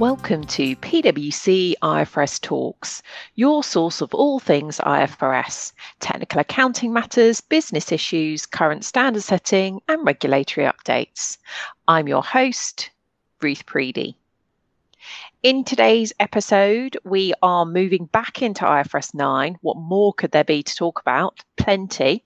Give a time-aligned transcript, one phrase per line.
[0.00, 3.02] Welcome to PwC IFRS Talks,
[3.34, 10.06] your source of all things IFRS, technical accounting matters, business issues, current standard setting, and
[10.06, 11.36] regulatory updates.
[11.86, 12.88] I'm your host,
[13.42, 14.14] Ruth Preedy.
[15.42, 19.56] In today's episode, we are moving back into IFRS 9.
[19.62, 21.42] What more could there be to talk about?
[21.56, 22.24] Plenty.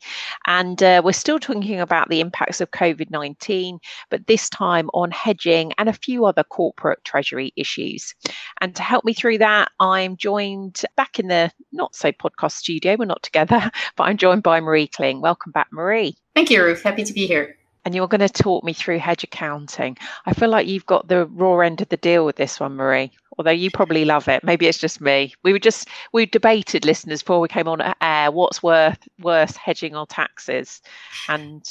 [0.48, 3.78] And uh, we're still talking about the impacts of COVID 19,
[4.10, 8.16] but this time on hedging and a few other corporate treasury issues.
[8.60, 12.96] And to help me through that, I'm joined back in the not so podcast studio.
[12.98, 15.20] We're not together, but I'm joined by Marie Kling.
[15.20, 16.16] Welcome back, Marie.
[16.34, 16.82] Thank you, Ruth.
[16.82, 19.96] Happy to be here and you're going to talk me through hedge accounting.
[20.26, 23.10] I feel like you've got the raw end of the deal with this one, Marie.
[23.38, 24.44] Although you probably love it.
[24.44, 25.34] Maybe it's just me.
[25.42, 29.96] We were just we debated listeners before we came on air what's worth worse hedging
[29.96, 30.80] or taxes,
[31.28, 31.64] and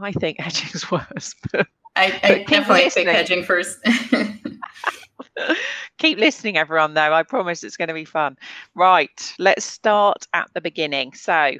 [0.00, 1.34] I think hedging's worse.
[1.52, 3.78] But, I, I definitely think hedging first.
[5.98, 6.94] keep listening, everyone.
[6.94, 8.36] Though I promise it's going to be fun.
[8.74, 11.12] Right, let's start at the beginning.
[11.14, 11.52] So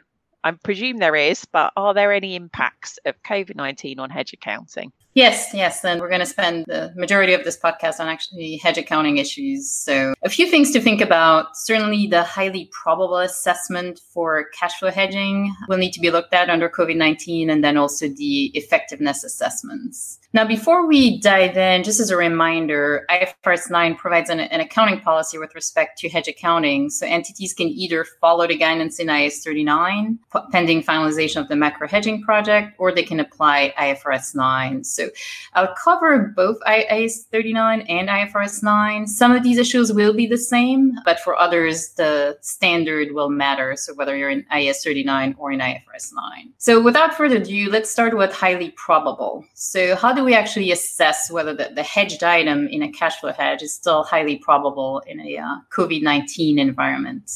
[0.46, 4.92] I presume there is, but are there any impacts of COVID 19 on hedge accounting?
[5.16, 5.82] Yes, yes.
[5.82, 9.66] And we're going to spend the majority of this podcast on actually hedge accounting issues.
[9.72, 11.56] So, a few things to think about.
[11.56, 16.50] Certainly, the highly probable assessment for cash flow hedging will need to be looked at
[16.50, 20.18] under COVID 19, and then also the effectiveness assessments.
[20.36, 25.00] Now, before we dive in, just as a reminder, IFRS 9 provides an, an, accounting
[25.00, 26.90] policy with respect to hedge accounting.
[26.90, 30.18] So entities can either follow the guidance in IAS 39,
[30.52, 34.84] pending finalization of the macro hedging project, or they can apply IFRS 9.
[34.84, 35.05] So
[35.54, 39.06] I'll cover both IAS 39 and IFRS 9.
[39.06, 43.76] Some of these issues will be the same, but for others, the standard will matter.
[43.76, 46.52] So whether you're in IAS 39 or in IFRS 9.
[46.58, 49.44] So without further ado, let's start with highly probable.
[49.54, 53.32] So how do we actually assess whether the, the hedged item in a cash flow
[53.32, 57.30] hedge is still highly probable in a uh, COVID 19 environment?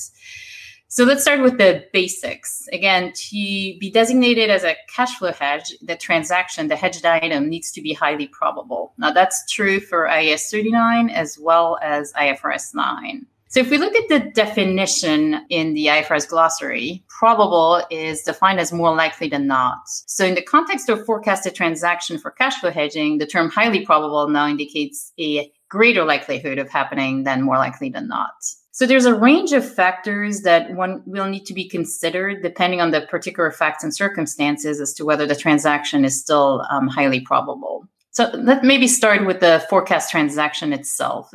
[0.92, 2.66] So let's start with the basics.
[2.72, 7.70] Again, to be designated as a cash flow hedge, the transaction, the hedged item needs
[7.72, 8.92] to be highly probable.
[8.98, 13.24] Now that's true for IAS 39 as well as IFRS 9.
[13.46, 18.72] So if we look at the definition in the IFRS glossary, probable is defined as
[18.72, 19.82] more likely than not.
[19.86, 24.28] So in the context of forecasted transaction for cash flow hedging, the term highly probable
[24.28, 28.34] now indicates a greater likelihood of happening than more likely than not.
[28.80, 32.92] So there's a range of factors that one will need to be considered depending on
[32.92, 37.86] the particular facts and circumstances as to whether the transaction is still um, highly probable.
[38.12, 41.30] So let maybe start with the forecast transaction itself.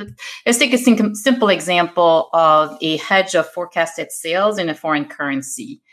[0.48, 5.84] Let's take a simple example of a hedge of forecasted sales in a foreign currency.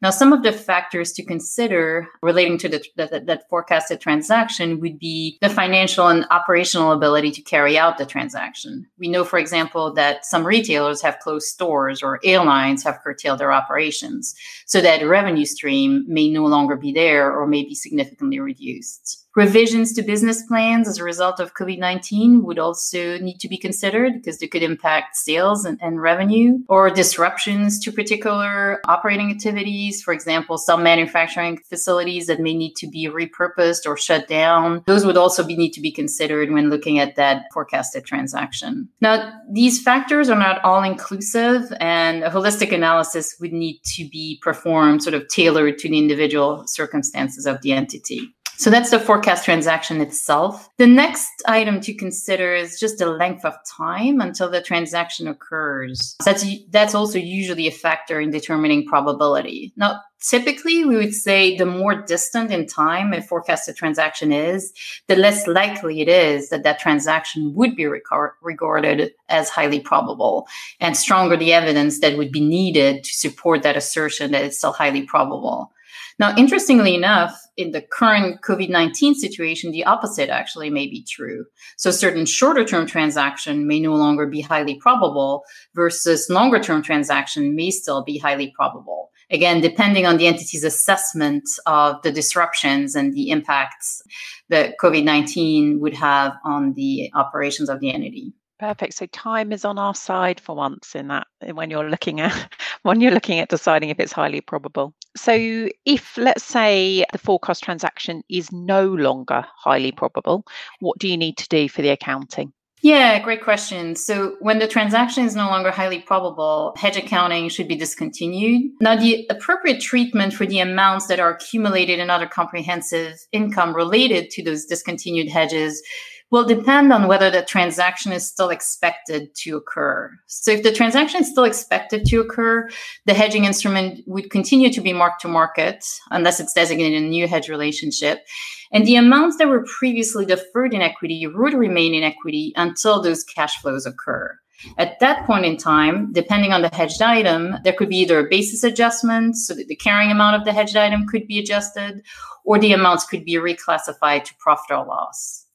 [0.00, 4.98] Now, some of the factors to consider relating to the, the, that forecasted transaction would
[4.98, 8.86] be the financial and operational ability to carry out the transaction.
[8.98, 13.52] We know, for example, that some retailers have closed stores or airlines have curtailed their
[13.52, 19.26] operations, so that revenue stream may no longer be there or may be significantly reduced.
[19.38, 23.56] Revisions to business plans as a result of COVID 19 would also need to be
[23.56, 30.02] considered because they could impact sales and, and, revenue or disruptions to particular operating activities.
[30.02, 34.82] For example, some manufacturing facilities that may need to be repurposed or shut down.
[34.86, 38.88] Those would also be, need to be considered when looking at that forecasted transaction.
[39.00, 44.40] Now, these factors are not all inclusive and a holistic analysis would need to be
[44.42, 48.34] performed sort of tailored to the individual circumstances of the entity.
[48.58, 50.68] So that's the forecast transaction itself.
[50.78, 56.16] The next item to consider is just the length of time until the transaction occurs.
[56.24, 59.72] That's, that's also usually a factor in determining probability.
[59.76, 64.72] Now, typically we would say the more distant in time a forecasted transaction is,
[65.06, 70.48] the less likely it is that that transaction would be regarded as highly probable
[70.80, 74.72] and stronger the evidence that would be needed to support that assertion that it's still
[74.72, 75.72] highly probable.
[76.18, 81.44] Now, interestingly enough, in the current COVID 19 situation, the opposite actually may be true.
[81.76, 85.44] So, certain shorter term transaction may no longer be highly probable
[85.74, 89.10] versus longer term transaction may still be highly probable.
[89.30, 94.02] Again, depending on the entity's assessment of the disruptions and the impacts
[94.48, 98.32] that COVID 19 would have on the operations of the entity.
[98.58, 98.94] Perfect.
[98.94, 103.00] So time is on our side for once in that when you're looking at when
[103.00, 104.94] you're looking at deciding if it's highly probable.
[105.18, 110.44] So if let's say the forecast transaction is no longer highly probable,
[110.80, 112.52] what do you need to do for the accounting?
[112.80, 113.96] Yeah, great question.
[113.96, 118.70] So when the transaction is no longer highly probable, hedge accounting should be discontinued.
[118.80, 124.30] Now, the appropriate treatment for the amounts that are accumulated in other comprehensive income related
[124.30, 125.82] to those discontinued hedges
[126.30, 130.10] will depend on whether the transaction is still expected to occur.
[130.26, 132.68] So if the transaction is still expected to occur,
[133.06, 137.26] the hedging instrument would continue to be marked to market unless it's designated a new
[137.26, 138.26] hedge relationship.
[138.72, 143.24] And the amounts that were previously deferred in equity would remain in equity until those
[143.24, 144.38] cash flows occur.
[144.76, 148.28] At that point in time, depending on the hedged item, there could be either a
[148.28, 152.02] basis adjustment, so that the carrying amount of the hedged item could be adjusted,
[152.44, 155.46] or the amounts could be reclassified to profit or loss.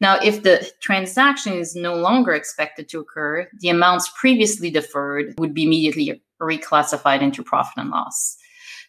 [0.00, 5.54] Now, if the transaction is no longer expected to occur, the amounts previously deferred would
[5.54, 8.36] be immediately reclassified into profit and loss.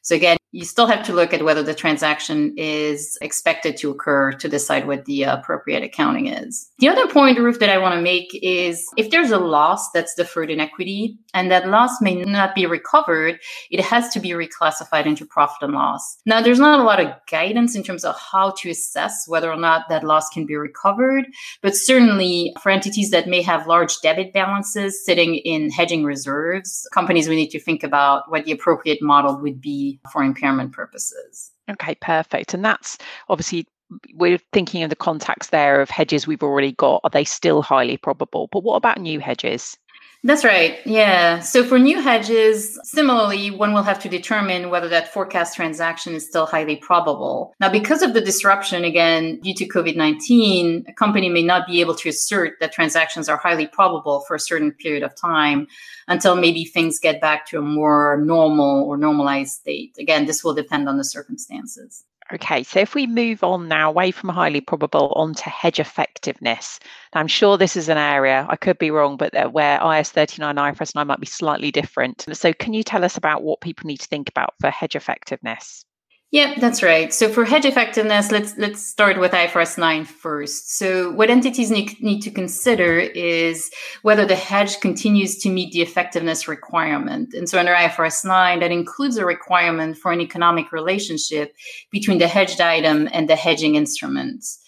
[0.01, 4.31] So again, you still have to look at whether the transaction is expected to occur
[4.31, 6.71] to decide what the appropriate accounting is.
[6.79, 10.15] The other point, Ruth, that I want to make is if there's a loss that's
[10.15, 15.05] deferred in equity and that loss may not be recovered, it has to be reclassified
[15.05, 16.17] into profit and loss.
[16.25, 19.57] Now, there's not a lot of guidance in terms of how to assess whether or
[19.57, 21.25] not that loss can be recovered,
[21.61, 27.27] but certainly for entities that may have large debit balances sitting in hedging reserves, companies
[27.27, 30.38] will need to think about what the appropriate model would be for impairment
[30.71, 31.51] purposes.
[31.69, 32.53] Okay, perfect.
[32.53, 32.97] And that's
[33.29, 33.67] obviously
[34.13, 37.01] we're thinking of the context there of hedges we've already got.
[37.03, 38.49] Are they still highly probable?
[38.51, 39.77] But what about new hedges?
[40.21, 40.79] That's right.
[40.85, 41.39] Yeah.
[41.39, 46.27] So for new hedges, similarly, one will have to determine whether that forecast transaction is
[46.27, 47.53] still highly probable.
[47.61, 51.79] Now, because of the disruption, again, due to COVID 19, a company may not be
[51.79, 55.67] able to assert that transactions are highly probable for a certain period of time
[56.09, 59.95] until maybe things get back to a more normal or normalized state.
[59.97, 62.03] Again, this will depend on the circumstances.
[62.31, 66.79] Okay, so if we move on now away from highly probable onto hedge effectiveness,
[67.13, 70.93] I'm sure this is an area, I could be wrong, but where IAS 39, IFRS
[70.93, 72.25] 9 might be slightly different.
[72.33, 75.85] So, can you tell us about what people need to think about for hedge effectiveness?
[76.31, 77.11] Yep, that's right.
[77.11, 80.77] So for hedge effectiveness, let's let's start with IFRS 9 first.
[80.77, 83.71] So what entities need, need to consider is
[84.03, 87.33] whether the hedge continues to meet the effectiveness requirement.
[87.33, 91.55] And so under IFRS 9, that includes a requirement for an economic relationship
[91.91, 94.59] between the hedged item and the hedging instruments.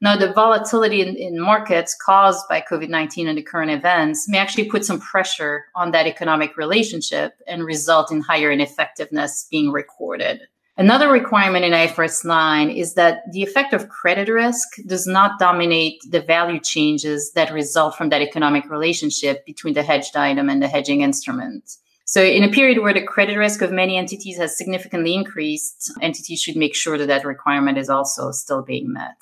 [0.00, 4.38] Now, the volatility in, in markets caused by COVID 19 and the current events may
[4.38, 10.40] actually put some pressure on that economic relationship and result in higher ineffectiveness being recorded.
[10.76, 16.02] Another requirement in IFRS 9 is that the effect of credit risk does not dominate
[16.10, 20.66] the value changes that result from that economic relationship between the hedged item and the
[20.66, 21.76] hedging instrument.
[22.06, 26.40] So, in a period where the credit risk of many entities has significantly increased, entities
[26.42, 29.16] should make sure that that requirement is also still being met.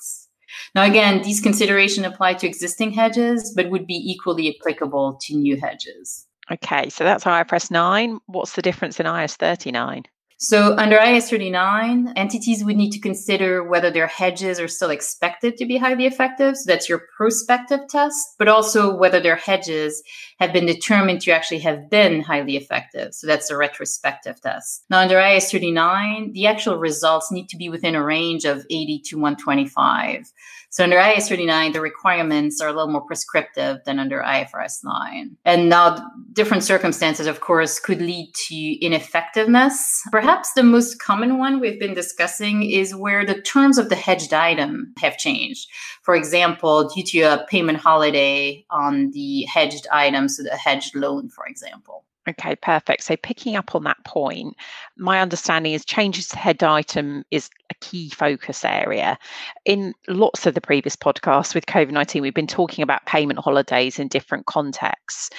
[0.73, 5.59] Now, again, these considerations apply to existing hedges, but would be equally applicable to new
[5.59, 6.27] hedges.
[6.51, 8.19] Okay, so that's IFRS 9.
[8.25, 10.03] What's the difference in IAS 39?
[10.43, 15.55] So under IAS 39, entities would need to consider whether their hedges are still expected
[15.55, 16.57] to be highly effective.
[16.57, 20.03] So that's your prospective test, but also whether their hedges
[20.41, 23.13] have been determined to actually have been highly effective.
[23.13, 24.83] So that's a retrospective test.
[24.89, 28.99] Now under IAS 39, the actual results need to be within a range of 80
[29.05, 30.29] to 125.
[30.73, 35.37] So under IAS 39, the requirements are a little more prescriptive than under IFRS 9.
[35.45, 40.01] And now different circumstances, of course, could lead to ineffectiveness.
[40.11, 44.33] Perhaps the most common one we've been discussing is where the terms of the hedged
[44.33, 45.69] item have changed.
[46.01, 51.29] For example, due to a payment holiday on the hedged item, so the hedged loan,
[51.29, 52.03] for example.
[52.27, 53.03] Okay, perfect.
[53.03, 54.55] So picking up on that point,
[54.97, 57.49] my understanding is changes to hedged item is
[57.83, 59.17] key focus area.
[59.65, 63.99] In lots of the previous podcasts with COVID 19, we've been talking about payment holidays
[63.99, 65.29] in different contexts.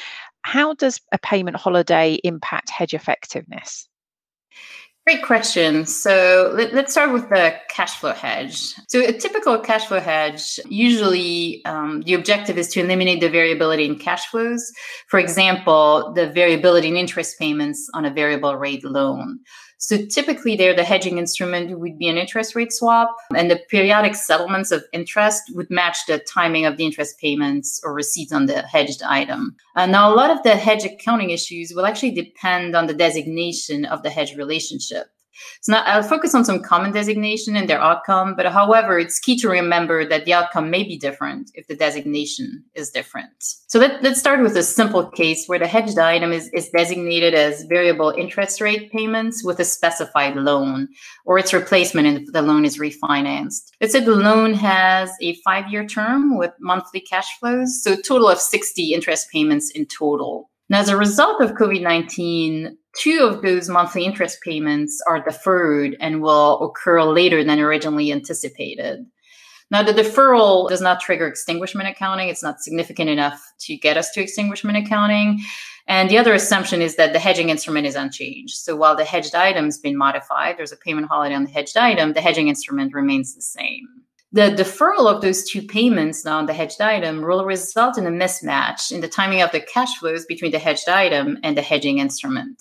[0.42, 3.88] How does a payment holiday impact hedge effectiveness?
[5.06, 5.84] Great question.
[5.84, 8.74] So let, us start with the cash flow hedge.
[8.88, 13.84] So a typical cash flow hedge, usually um, the objective is to eliminate the variability
[13.84, 14.72] in cash flows.
[15.08, 19.40] For example, the variability in interest payments on a variable rate loan.
[19.84, 24.14] So typically there, the hedging instrument would be an interest rate swap and the periodic
[24.14, 28.62] settlements of interest would match the timing of the interest payments or receipts on the
[28.62, 29.54] hedged item.
[29.76, 33.84] Uh, now, a lot of the hedge accounting issues will actually depend on the designation
[33.84, 35.08] of the hedge relationship.
[35.60, 39.36] So now I'll focus on some common designation and their outcome, but however, it's key
[39.38, 43.32] to remember that the outcome may be different if the designation is different.
[43.40, 47.34] So let, us start with a simple case where the hedged item is, is designated
[47.34, 50.88] as variable interest rate payments with a specified loan,
[51.24, 53.70] or its replacement if the loan is refinanced.
[53.80, 58.38] Let's say the loan has a five-year term with monthly cash flows, so total of
[58.38, 60.50] 60 interest payments in total.
[60.68, 65.96] Now, as a result of COVID 19, two of those monthly interest payments are deferred
[66.00, 69.04] and will occur later than originally anticipated.
[69.70, 72.28] Now, the deferral does not trigger extinguishment accounting.
[72.28, 75.40] It's not significant enough to get us to extinguishment accounting.
[75.86, 78.54] And the other assumption is that the hedging instrument is unchanged.
[78.54, 82.12] So while the hedged item's been modified, there's a payment holiday on the hedged item,
[82.12, 83.86] the hedging instrument remains the same.
[84.32, 88.10] The deferral of those two payments now on the hedged item will result in a
[88.10, 91.98] mismatch in the timing of the cash flows between the hedged item and the hedging
[91.98, 92.60] instrument.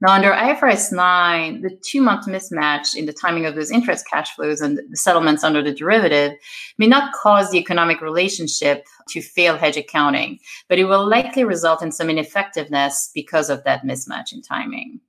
[0.00, 4.34] Now, under IFRS 9, the two month mismatch in the timing of those interest cash
[4.34, 6.32] flows and the settlements under the derivative
[6.78, 11.82] may not cause the economic relationship to fail hedge accounting, but it will likely result
[11.82, 15.00] in some ineffectiveness because of that mismatch in timing.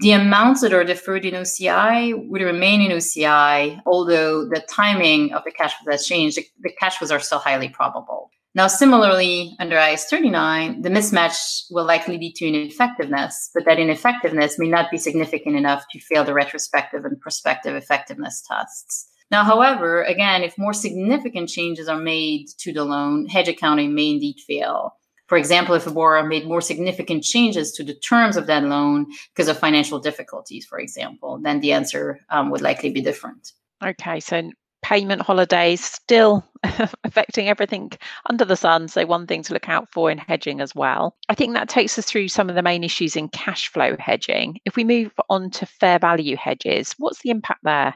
[0.00, 5.44] The amounts that are deferred in OCI would remain in OCI, although the timing of
[5.44, 6.38] the cash flows has changed.
[6.60, 8.30] The cash flows are still highly probable.
[8.52, 14.58] Now, similarly, under IAS 39, the mismatch will likely lead to ineffectiveness, but that ineffectiveness
[14.58, 19.08] may not be significant enough to fail the retrospective and prospective effectiveness tests.
[19.30, 24.10] Now, however, again, if more significant changes are made to the loan, hedge accounting may
[24.10, 24.96] indeed fail.
[25.28, 29.06] For example, if a borrower made more significant changes to the terms of that loan
[29.32, 33.52] because of financial difficulties, for example, then the answer um, would likely be different.
[33.80, 34.50] Okay, so
[34.90, 36.44] payment holidays still
[37.04, 37.92] affecting everything
[38.28, 38.88] under the sun.
[38.88, 41.16] So, one thing to look out for in hedging as well.
[41.28, 44.58] I think that takes us through some of the main issues in cash flow hedging.
[44.64, 47.94] If we move on to fair value hedges, what's the impact there?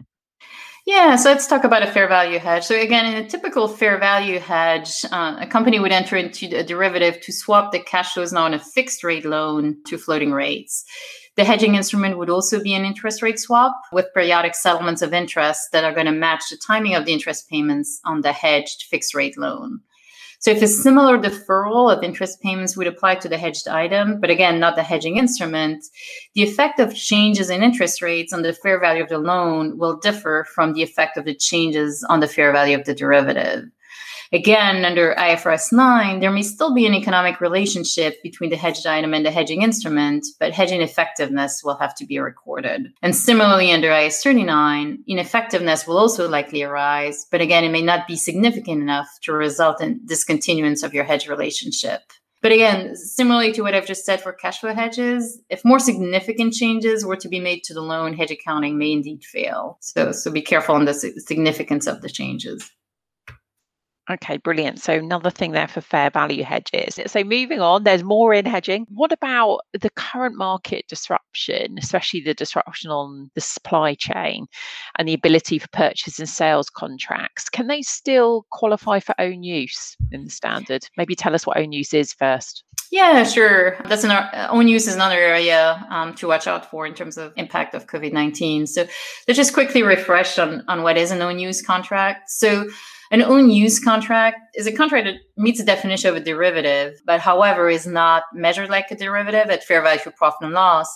[0.87, 2.63] Yeah, so let's talk about a fair value hedge.
[2.63, 6.63] So, again, in a typical fair value hedge, uh, a company would enter into a
[6.63, 10.85] derivative to swap the cash flows now on a fixed rate loan to floating rates.
[11.37, 15.73] The hedging instrument would also be an interest rate swap with periodic settlements of interest
[15.73, 19.14] that are going to match the timing of the interest payments on the hedged fixed
[19.14, 19.81] rate loan.
[20.38, 24.31] So if a similar deferral of interest payments would apply to the hedged item, but
[24.31, 25.83] again, not the hedging instrument,
[26.35, 29.97] the effect of changes in interest rates on the fair value of the loan will
[29.97, 33.64] differ from the effect of the changes on the fair value of the derivative.
[34.35, 39.14] Again, under IFRS 9, there may still be an economic relationship between the hedged item
[39.14, 42.93] and the hedging instrument, but hedging effectiveness will have to be recorded.
[43.00, 48.09] And similarly, under IAS 39, ineffectiveness will also likely arise, but again, it may not
[48.09, 52.00] be significant enough to result in discontinuance of your hedge relationship.
[52.43, 56.55] But again, similarly to what I've just said for cash flow hedges, if more significant
[56.55, 59.79] changes were to be made to the loan, hedge accounting may indeed fail.
[59.81, 62.69] So, so be careful on the significance of the changes.
[64.11, 64.82] Okay, brilliant.
[64.82, 67.00] So another thing there for fair value hedges.
[67.06, 68.87] So moving on, there's more in hedging.
[68.90, 74.46] What about the current market disruption, especially the disruption on the supply chain
[74.99, 77.49] and the ability for purchase and sales contracts?
[77.49, 80.87] Can they still qualify for own use in the standard?
[80.99, 82.62] Maybe tell us what own use is first.
[82.92, 83.78] Yeah, sure.
[83.87, 87.16] That's an uh, own use is another area um, to watch out for in terms
[87.16, 88.66] of impact of COVID nineteen.
[88.66, 88.87] So
[89.26, 92.30] let's just quickly refresh on on what is an own use contract.
[92.30, 92.68] So
[93.11, 97.20] an own use contract is a contract that meets the definition of a derivative, but
[97.20, 100.94] however is not measured like a derivative at fair value for profit and loss.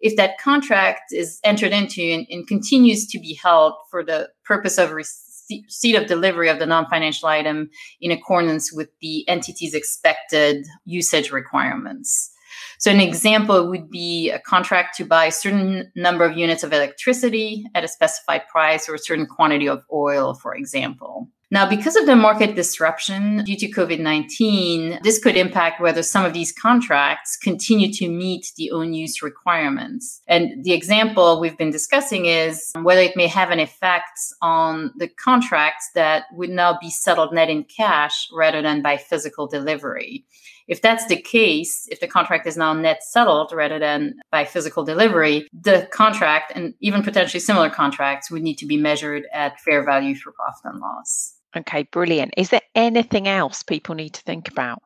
[0.00, 4.78] If that contract is entered into and, and continues to be held for the purpose
[4.78, 11.30] of receipt of delivery of the non-financial item in accordance with the entity's expected usage
[11.30, 12.30] requirements.
[12.78, 16.72] So an example would be a contract to buy a certain number of units of
[16.72, 21.28] electricity at a specified price or a certain quantity of oil, for example.
[21.52, 26.24] Now, because of the market disruption due to COVID 19, this could impact whether some
[26.24, 30.22] of these contracts continue to meet the own use requirements.
[30.28, 35.08] And the example we've been discussing is whether it may have an effect on the
[35.08, 40.24] contracts that would now be settled net in cash rather than by physical delivery.
[40.68, 44.84] If that's the case, if the contract is now net settled rather than by physical
[44.84, 49.84] delivery, the contract and even potentially similar contracts would need to be measured at fair
[49.84, 51.39] value for profit and loss.
[51.56, 52.34] Okay, brilliant.
[52.36, 54.82] Is there anything else people need to think about?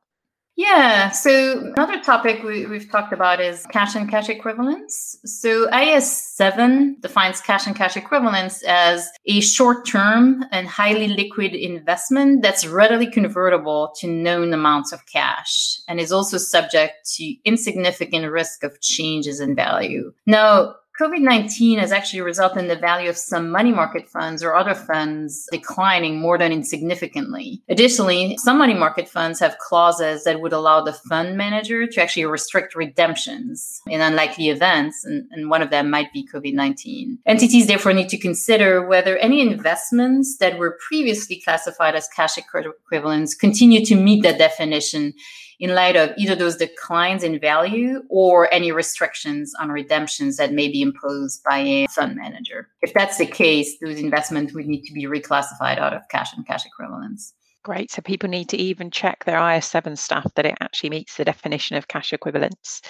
[0.56, 1.10] Yeah.
[1.10, 5.18] So another topic we, have talked about is cash and cash equivalents.
[5.24, 12.42] So IAS7 defines cash and cash equivalents as a short term and highly liquid investment
[12.42, 18.62] that's readily convertible to known amounts of cash and is also subject to insignificant risk
[18.62, 20.12] of changes in value.
[20.24, 24.54] Now, COVID 19 has actually resulted in the value of some money market funds or
[24.54, 27.60] other funds declining more than insignificantly.
[27.68, 32.24] Additionally, some money market funds have clauses that would allow the fund manager to actually
[32.24, 37.18] restrict redemptions in unlikely events, and, and one of them might be COVID 19.
[37.26, 43.34] Entities therefore need to consider whether any investments that were previously classified as cash equivalents
[43.34, 45.12] continue to meet that definition
[45.60, 50.68] in light of either those declines in value or any restrictions on redemptions that may
[50.68, 52.68] be imposed by a fund manager.
[52.82, 56.46] If that's the case, those investments would need to be reclassified out of cash and
[56.46, 57.34] cash equivalents.
[57.64, 57.90] Great.
[57.90, 61.76] So people need to even check their IAS7 stuff that it actually meets the definition
[61.78, 62.82] of cash equivalents.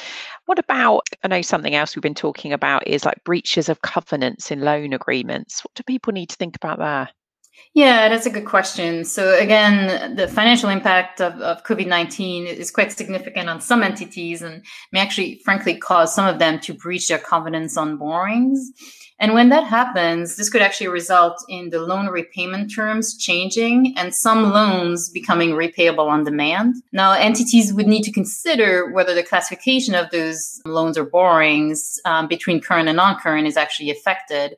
[0.46, 4.50] What about, I know something else we've been talking about is like breaches of covenants
[4.50, 5.64] in loan agreements.
[5.64, 7.08] What do people need to think about there?
[7.74, 9.04] Yeah, that's a good question.
[9.04, 14.64] So again, the financial impact of, of COVID-19 is quite significant on some entities and
[14.92, 18.70] may actually frankly cause some of them to breach their covenants on borrowings.
[19.20, 24.14] And when that happens, this could actually result in the loan repayment terms changing and
[24.14, 26.76] some loans becoming repayable on demand.
[26.92, 32.26] Now, entities would need to consider whether the classification of those loans or borrowings um,
[32.26, 34.56] between current and non current is actually affected.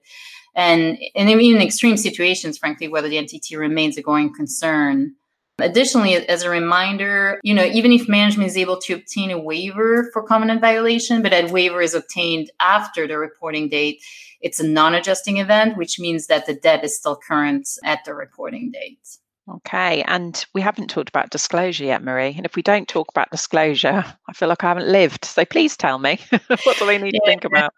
[0.56, 5.14] And, and in extreme situations, frankly, whether the entity remains a going concern.
[5.58, 10.10] Additionally, as a reminder, you know, even if management is able to obtain a waiver
[10.12, 14.02] for covenant violation, but that waiver is obtained after the reporting date,
[14.40, 18.70] it's a non-adjusting event, which means that the debt is still current at the reporting
[18.70, 19.18] date.
[19.48, 22.34] Okay, and we haven't talked about disclosure yet, Marie.
[22.36, 25.24] And if we don't talk about disclosure, I feel like I haven't lived.
[25.24, 26.18] So please tell me,
[26.64, 27.20] what do we need yeah.
[27.20, 27.72] to think about?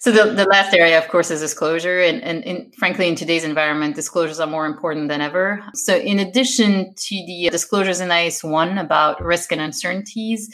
[0.00, 2.00] So the, the last area, of course, is disclosure.
[2.00, 5.62] And, and, and, frankly, in today's environment, disclosures are more important than ever.
[5.74, 10.52] So in addition to the disclosures in IAS1 about risk and uncertainties,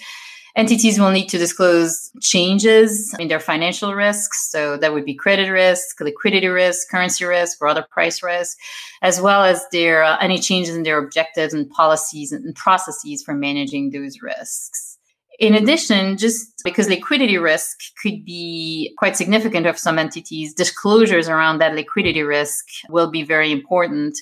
[0.57, 4.51] entities will need to disclose changes in their financial risks.
[4.51, 8.57] So that would be credit risk, liquidity risk, currency risk, or other price risk,
[9.03, 13.35] as well as their uh, any changes in their objectives and policies and processes for
[13.35, 14.94] managing those risks.
[15.41, 15.65] In mm-hmm.
[15.65, 21.75] addition, just because liquidity risk could be quite significant of some entities, disclosures around that
[21.75, 24.17] liquidity risk will be very important,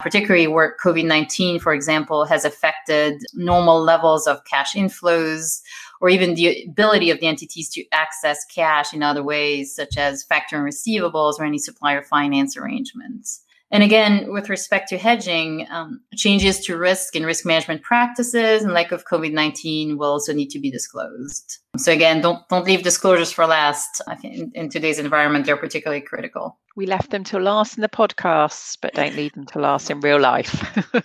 [0.00, 5.60] particularly where COVID 19, for example, has affected normal levels of cash inflows
[6.00, 10.26] or even the ability of the entities to access cash in other ways, such as
[10.26, 13.45] factoring receivables or any supplier finance arrangements.
[13.76, 18.72] And again, with respect to hedging, um, changes to risk and risk management practices and
[18.72, 21.58] lack of COVID 19 will also need to be disclosed.
[21.78, 24.00] So again, don't don't leave disclosures for last.
[24.06, 26.58] I think in, in today's environment, they're particularly critical.
[26.76, 30.00] We left them to last in the podcasts, but don't leave them to last in
[30.00, 30.62] real life.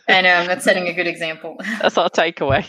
[0.10, 1.56] I know, that's setting a good example.
[1.82, 2.66] That's our takeaway.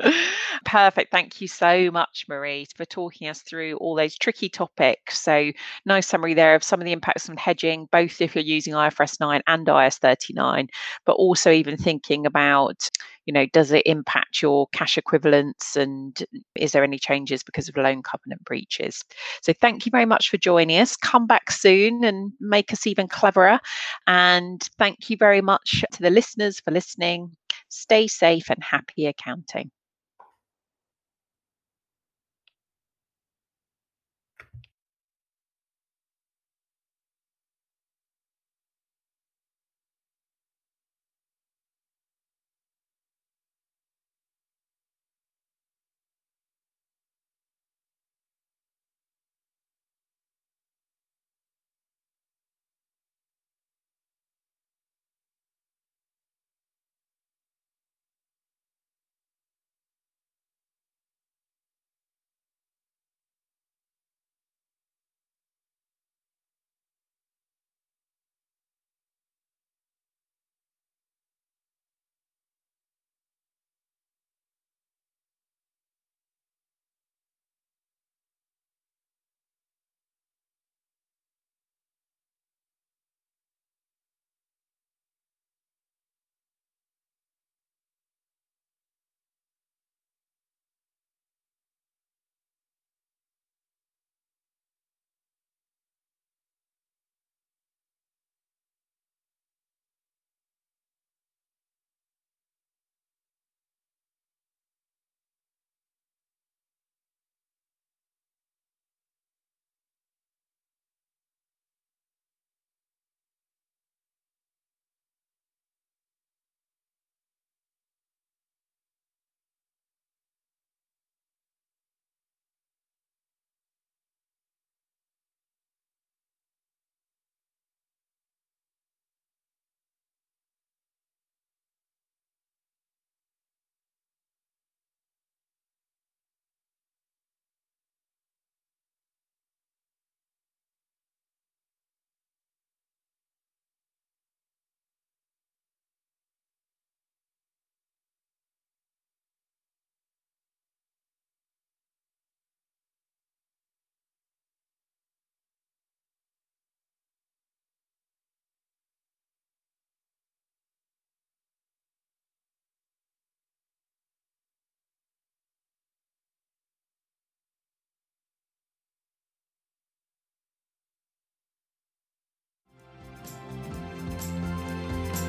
[0.64, 1.10] Perfect.
[1.10, 5.20] Thank you so much, Marie, for talking us through all those tricky topics.
[5.20, 5.52] So,
[5.84, 9.20] nice summary there of some of the impacts on hedging, both if you're using IFRS
[9.20, 10.68] 9 and IAS 39,
[11.04, 12.88] but also even thinking about
[13.26, 16.24] you know, does it impact your cash equivalents and
[16.56, 19.02] is there any changes because of loan covenant breaches?
[19.42, 20.96] So thank you very much for joining us.
[20.96, 23.60] Come back soon and make us even cleverer.
[24.06, 27.30] And thank you very much to the listeners for listening.
[27.68, 29.70] Stay safe and happy accounting.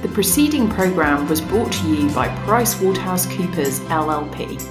[0.03, 4.61] The preceding programme was brought to you by PricewaterhouseCoopers LLP.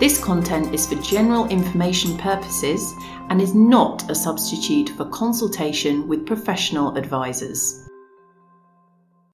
[0.00, 2.96] This content is for general information purposes
[3.28, 7.85] and is not a substitute for consultation with professional advisors.